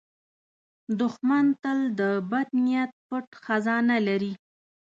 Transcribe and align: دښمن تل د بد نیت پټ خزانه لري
دښمن 0.99 1.45
تل 1.61 1.79
د 1.99 2.01
بد 2.31 2.49
نیت 2.65 2.91
پټ 3.07 3.27
خزانه 3.43 3.95
لري 4.07 4.33